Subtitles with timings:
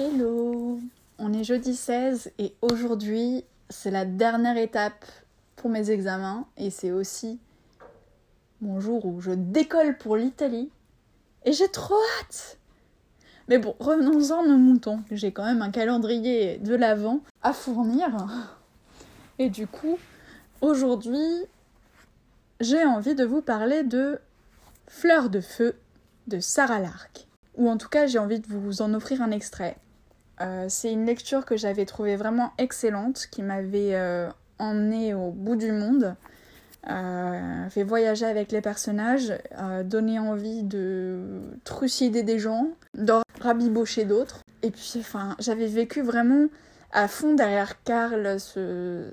[0.00, 0.78] Hello
[1.18, 5.04] On est jeudi 16 et aujourd'hui c'est la dernière étape
[5.56, 7.40] pour mes examens et c'est aussi
[8.60, 10.70] mon jour où je décolle pour l'Italie
[11.44, 12.58] et j'ai trop hâte
[13.48, 15.02] Mais bon, revenons-en nos moutons.
[15.10, 18.08] J'ai quand même un calendrier de l'avant à fournir
[19.40, 19.98] et du coup
[20.60, 21.44] aujourd'hui
[22.60, 24.20] j'ai envie de vous parler de
[24.86, 25.74] Fleur de feu
[26.28, 27.26] de Sarah Lark.
[27.56, 29.76] Ou en tout cas j'ai envie de vous en offrir un extrait.
[30.40, 34.28] Euh, c'est une lecture que j'avais trouvée vraiment excellente, qui m'avait euh,
[34.58, 36.14] emmenée au bout du monde,
[36.88, 39.34] euh, fait voyager avec les personnages,
[39.84, 44.40] donné envie de trucider des gens, de rabibocher d'autres.
[44.62, 46.46] Et puis, enfin, j'avais vécu vraiment
[46.92, 49.10] à fond derrière Karl, ce,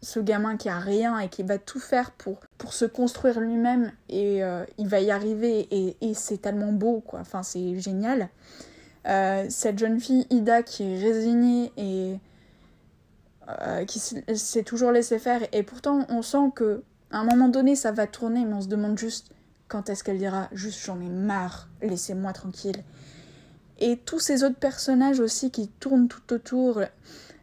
[0.00, 3.92] ce gamin qui a rien et qui va tout faire pour, pour se construire lui-même
[4.08, 4.42] et
[4.78, 7.20] il va y arriver et, et c'est tellement beau, quoi.
[7.20, 8.30] Enfin, c'est génial.
[9.08, 12.18] Euh, cette jeune fille, Ida, qui est résignée et
[13.48, 15.40] euh, qui s'est toujours laissée faire.
[15.52, 18.68] Et pourtant, on sent que à un moment donné, ça va tourner, mais on se
[18.68, 19.30] demande juste
[19.68, 22.84] quand est-ce qu'elle dira juste j'en ai marre, laissez-moi tranquille.
[23.78, 26.82] Et tous ces autres personnages aussi qui tournent tout autour,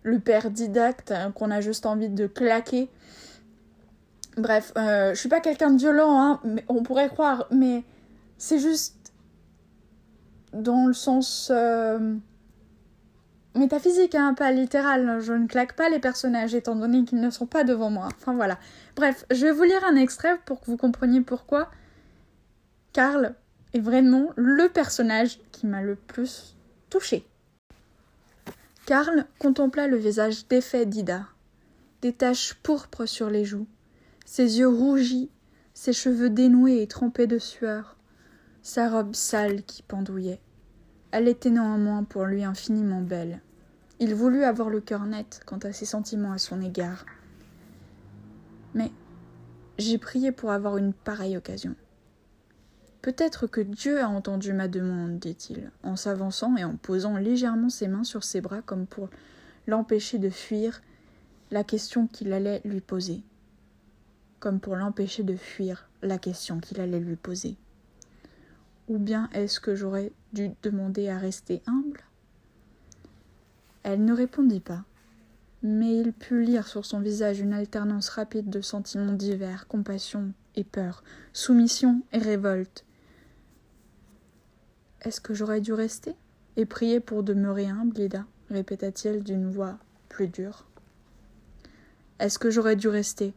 [0.03, 2.89] le père didacte hein, qu'on a juste envie de claquer.
[4.37, 7.83] Bref, euh, je suis pas quelqu'un de violent, hein, mais on pourrait croire, mais
[8.37, 9.04] c'est juste
[10.55, 12.15] dans le sens euh,
[13.55, 15.19] métaphysique, hein, pas littéral.
[15.21, 18.07] Je ne claque pas les personnages étant donné qu'ils ne sont pas devant moi.
[18.17, 18.57] Enfin voilà.
[18.95, 21.69] Bref, je vais vous lire un extrait pour que vous compreniez pourquoi
[22.93, 23.35] Karl
[23.73, 26.55] est vraiment le personnage qui m'a le plus
[26.89, 27.27] touché.
[28.85, 31.25] Karl contempla le visage défait d'Ida,
[32.01, 33.67] des taches pourpres sur les joues,
[34.25, 35.29] ses yeux rougis,
[35.73, 37.97] ses cheveux dénoués et trempés de sueur,
[38.61, 40.39] sa robe sale qui pendouillait.
[41.17, 43.39] Elle était néanmoins pour lui infiniment belle.
[44.01, 47.05] Il voulut avoir le cœur net quant à ses sentiments à son égard.
[48.73, 48.91] Mais
[49.77, 51.73] j'ai prié pour avoir une pareille occasion.
[53.01, 57.87] Peut-être que Dieu a entendu ma demande, dit-il, en s'avançant et en posant légèrement ses
[57.87, 59.07] mains sur ses bras comme pour
[59.67, 60.81] l'empêcher de fuir
[61.49, 63.23] la question qu'il allait lui poser.
[64.41, 67.55] Comme pour l'empêcher de fuir la question qu'il allait lui poser.
[68.87, 72.01] Ou bien est-ce que j'aurais dû demander à rester humble?
[73.83, 74.83] Elle ne répondit pas,
[75.63, 80.63] mais il put lire sur son visage une alternance rapide de sentiments divers, compassion et
[80.63, 81.03] peur,
[81.33, 82.85] soumission et révolte.
[85.01, 86.15] Est-ce que j'aurais dû rester
[86.55, 88.25] et prier pour demeurer humble, Ida?
[88.49, 89.77] répéta-t-il d'une voix
[90.09, 90.67] plus dure.
[92.19, 93.33] Est-ce que j'aurais dû rester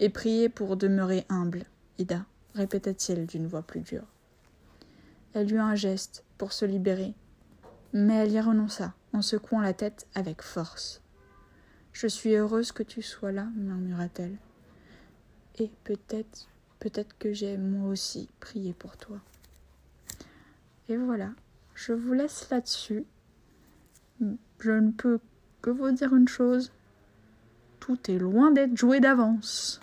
[0.00, 1.64] et prier pour demeurer humble,
[1.98, 2.24] Ida?
[2.54, 4.06] répéta-t-il d'une voix plus dure.
[5.34, 7.14] Elle eut un geste pour se libérer,
[7.92, 11.02] mais elle y renonça en secouant la tête avec force.
[11.92, 14.36] Je suis heureuse que tu sois là, murmura-t-elle.
[15.58, 19.18] Et peut-être, peut-être que j'ai moi aussi prié pour toi.
[20.88, 21.30] Et voilà,
[21.74, 23.04] je vous laisse là-dessus.
[24.60, 25.20] Je ne peux
[25.60, 26.72] que vous dire une chose.
[27.80, 29.80] Tout est loin d'être joué d'avance.